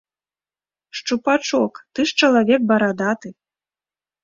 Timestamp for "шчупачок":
0.99-1.73